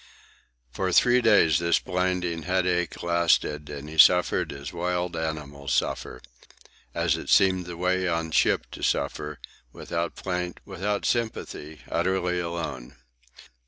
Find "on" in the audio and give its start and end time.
8.07-8.31